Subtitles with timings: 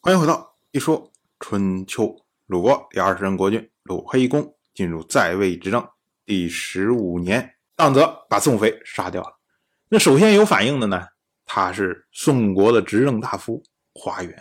[0.00, 1.10] 欢迎回到一说
[1.40, 2.14] 春秋。
[2.46, 5.86] 鲁国第二十任国君鲁黑公进入在位执政
[6.24, 9.40] 第十五年，当则把宋妃杀掉了。
[9.88, 11.04] 那首先有反应的呢，
[11.44, 13.60] 他是宋国的执政大夫
[13.92, 14.40] 华元。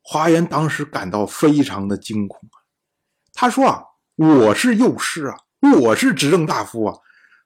[0.00, 2.56] 华元当时感到非常的惊恐啊，
[3.34, 3.82] 他说啊
[4.16, 5.36] ：“我是右师啊，
[5.82, 6.96] 我是执政大夫啊，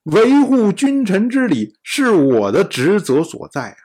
[0.04, 3.76] 维护君臣之礼是我的职责所在啊。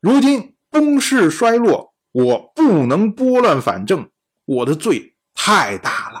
[0.00, 4.08] 如今公室衰落。”我不能拨乱反正，
[4.44, 6.20] 我的罪太大了，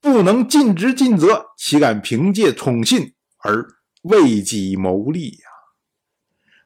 [0.00, 3.66] 不能尽职尽责，岂敢凭借宠信而
[4.02, 5.48] 为己谋利呀？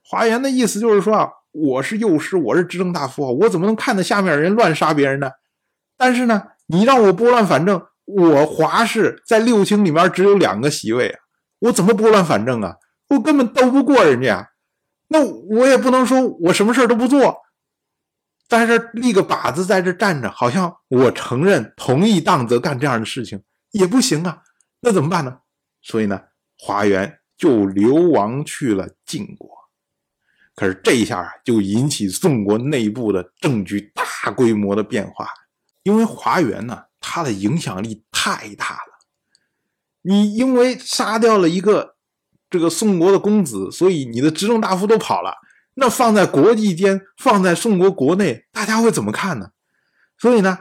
[0.02, 5.30] 华严的意思就是说啊，我是右师，我是执政大夫啊，我怎么能看着下面人乱杀别人呢？
[5.96, 11.20] 但是呢，你让我拨乱反正，我华氏在六卿里面只有两个席位啊，
[11.60, 12.76] 我怎么拨乱反正啊？
[13.10, 14.50] 我根本斗不过人家，
[15.08, 17.36] 那我也不能说我什么事都不做。
[18.50, 24.42] 在这立个靶子，在这站着，好像我承认同意当则干这样的事情也不行啊，
[24.80, 25.38] 那怎么办呢？
[25.80, 26.20] 所以呢，
[26.58, 29.48] 华元就流亡去了晋国。
[30.56, 35.28] 可是这一下啊，就引起宋国内部的政局大规模的变化，
[35.84, 38.98] 因为华元呢，他的影响力太大了。
[40.02, 41.94] 你因为杀掉了一个
[42.50, 45.36] 这个宋国的公子，所以你的执政大夫都跑了。
[45.74, 49.50] 那放在国际间，放在宋国国内，大家会怎么看呢？
[50.18, 50.58] 所以呢，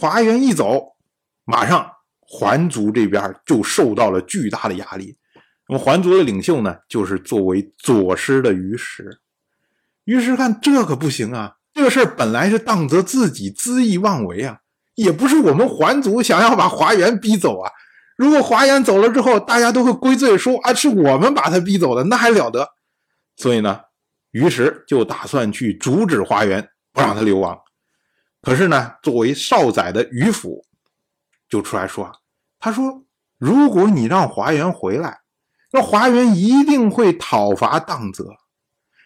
[0.00, 0.96] 华元一走，
[1.44, 5.18] 马上桓族这边就受到了巨大的压力。
[5.68, 9.20] 那么桓族的领袖呢，就是作为左师的于石。
[10.04, 14.60] 于是看这可不行啊，这个事儿本来是当则自己恣意妄为啊，
[14.94, 17.70] 也不是我们桓族想要把华元逼走啊。
[18.16, 22.70] 如果华元走了之后，大家都会归罪说啊，是我们把他逼走的，那还了得？
[23.36, 23.80] 所以呢。
[24.34, 27.56] 于是就打算去阻止华元，不让他流亡。
[28.42, 30.64] 可是呢，作为少宰的于府
[31.48, 32.10] 就出来说
[32.58, 33.04] ：“他说，
[33.38, 35.20] 如果你让华元回来，
[35.70, 38.24] 那华元一定会讨伐当泽，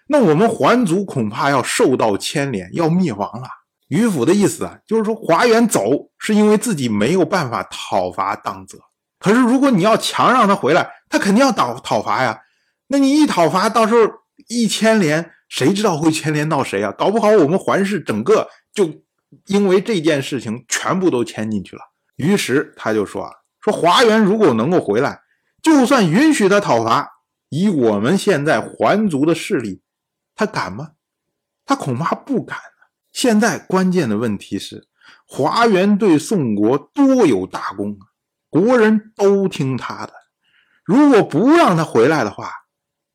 [0.09, 3.49] 那我们桓族恐怕要受到牵连，要灭亡了。”
[3.89, 8.79] 于府的意思啊，就是说华元走是因为自己没有办法讨伐当泽，
[9.19, 12.41] 可是如果你要强让他回来，他肯定要讨讨伐呀。
[12.87, 14.11] 那你一讨伐，到时候。
[14.47, 16.93] 一牵连，谁知道会牵连到谁啊？
[16.93, 19.03] 搞不好我们桓氏整个就
[19.47, 21.83] 因为这件事情全部都牵进去了。
[22.17, 25.21] 于是他就说啊，说华元如果能够回来，
[25.63, 27.09] 就算允许他讨伐，
[27.49, 29.83] 以我们现在桓族的势力，
[30.35, 30.93] 他敢吗？
[31.67, 32.59] 他恐怕不敢
[33.13, 34.87] 现在关键的问题是，
[35.27, 38.09] 华元对宋国多有大功啊，
[38.49, 40.13] 国人都听他的。
[40.85, 42.51] 如果不让他回来的话，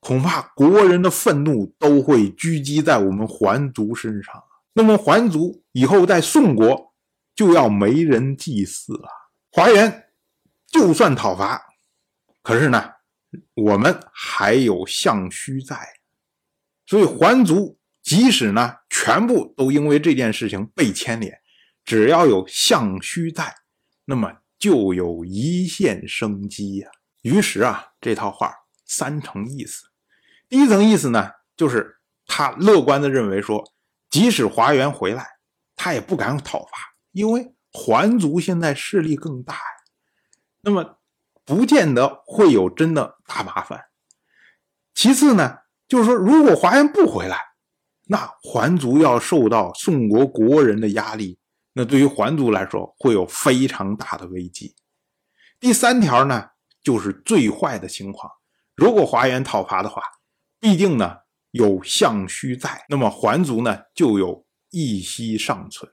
[0.04, 4.44] 恐怕国人的愤怒都会狙击在我们桓族身上，
[4.74, 6.94] 那么桓族以后在宋国
[7.34, 9.08] 就要没人祭祀了。
[9.50, 10.10] 华元
[10.68, 11.62] 就算讨伐，
[12.42, 12.84] 可是呢，
[13.56, 15.78] 我们还有相须在，
[16.86, 21.40] 所以桓族即使呢全部都因为这件事情被牵连，
[21.86, 23.56] 只要有相须在，
[24.04, 26.90] 那么就有一线生机呀。
[27.22, 28.54] 于是啊，这套话
[28.86, 29.93] 三成意思。
[30.54, 31.98] 第一层意思呢，就是
[32.28, 33.64] 他乐观的认为说，
[34.12, 35.28] 即使华元回来，
[35.76, 36.70] 他也不敢讨伐，
[37.12, 39.62] 因为桓族现在势力更大呀，
[40.62, 41.00] 那么
[41.44, 43.86] 不见得会有真的大麻烦。
[44.94, 47.40] 其次呢，就是说，如果华元不回来，
[48.06, 51.40] 那桓族要受到宋国国人的压力，
[51.74, 54.76] 那对于桓族来说会有非常大的危机。
[55.60, 56.50] 第三条呢，
[56.84, 58.32] 就是最坏的情况，
[58.76, 60.04] 如果华元讨伐的话。
[60.64, 61.18] 必定呢
[61.52, 65.92] 有相须在，那么桓族呢就有一息尚存。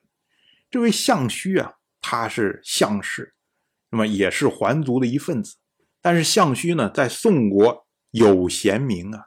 [0.71, 3.35] 这位相须啊，他是相氏，
[3.91, 5.57] 那么也是桓族的一份子。
[6.01, 9.25] 但是相须呢，在宋国有贤名啊，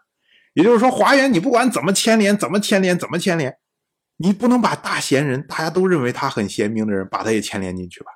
[0.54, 3.58] 也就是说，华元你不管怎么牵连，怎么牵连，怎么牵连，
[4.16, 8.12] 你不能把大贤人，大家都认为他很贤明的人，把他也牵连进去吧。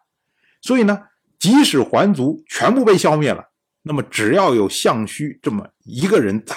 [0.62, 1.04] 所以呢，
[1.38, 6.56] 即使桓族全部被消灭了，那么只要有相须这么一个人在。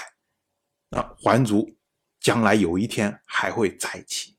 [0.91, 1.77] 那桓族
[2.21, 4.37] 将来有一天还会再起，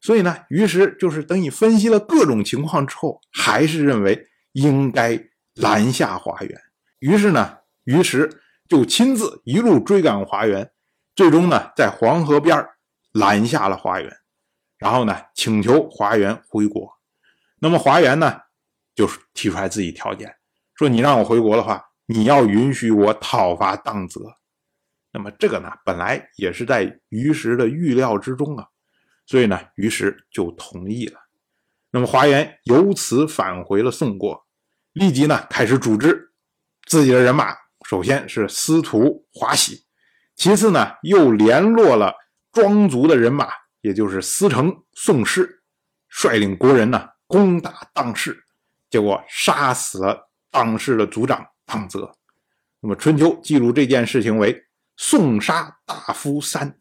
[0.00, 5.18] 所以呢，于是就是等你分析了各种情况之后，还是认为应该
[5.54, 6.60] 拦下华元。
[6.98, 10.70] 于是呢，于是就亲自一路追赶华元，
[11.16, 12.68] 最终呢，在黄河边
[13.12, 14.18] 拦下了华元，
[14.78, 16.92] 然后呢，请求华元回国。
[17.60, 18.40] 那么华元呢，
[18.94, 20.36] 就是提出来自己条件，
[20.74, 24.20] 说你让我回国的话，你要允许我讨伐当泽。
[25.12, 28.66] 那么这个呢，本来也是在于石的预料之中啊，
[29.26, 31.20] 所以呢，于是就同意了。
[31.90, 34.46] 那么华元由此返回了宋国，
[34.94, 36.32] 立即呢开始组织
[36.86, 37.54] 自己的人马。
[37.86, 39.84] 首先是司徒华喜，
[40.34, 42.14] 其次呢又联络了
[42.50, 43.48] 庄族的人马，
[43.82, 45.62] 也就是司城宋氏，
[46.08, 48.44] 率领国人呢攻打当氏，
[48.88, 52.16] 结果杀死了当氏的族长当泽。
[52.80, 54.64] 那么春秋记录这件事情为
[55.02, 56.78] “送杀大夫三”，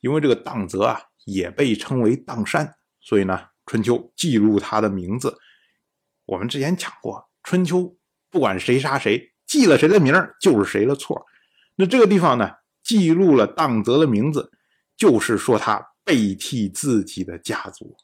[0.00, 3.48] 因为这个荡泽啊也被称为荡山，所以呢。
[3.70, 5.36] 春秋记录他的名字，
[6.24, 7.94] 我们之前讲过，春秋
[8.30, 11.26] 不管谁杀谁，记了谁的名就是谁的错。
[11.76, 12.50] 那这个地方呢，
[12.82, 14.50] 记录了荡泽的名字，
[14.96, 17.94] 就是说他背替自己的家族，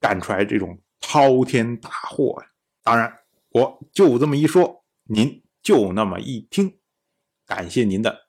[0.00, 2.48] 干出来这种滔天大祸呀。
[2.82, 3.14] 当然，
[3.50, 6.78] 我就这么一说，您就那么一听，
[7.44, 8.28] 感谢您的